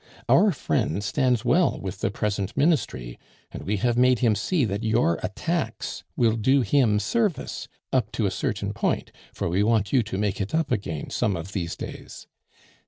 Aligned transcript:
Our 0.27 0.51
friend 0.51 1.03
stands 1.03 1.45
well 1.45 1.79
with 1.79 1.99
the 1.99 2.09
present 2.09 2.57
ministry; 2.57 3.19
and 3.51 3.61
we 3.61 3.77
have 3.77 3.99
made 3.99 4.17
him 4.17 4.33
see 4.33 4.65
that 4.65 4.83
your 4.83 5.19
attacks 5.21 6.03
will 6.17 6.35
do 6.35 6.61
him 6.61 6.97
service 6.97 7.67
up 7.93 8.11
to 8.13 8.25
a 8.25 8.31
certain 8.31 8.73
point, 8.73 9.11
for 9.31 9.47
we 9.47 9.61
want 9.61 9.93
you 9.93 10.01
to 10.01 10.17
make 10.17 10.41
it 10.41 10.55
up 10.55 10.71
again 10.71 11.11
some 11.11 11.35
of 11.35 11.51
these 11.53 11.75
days. 11.75 12.25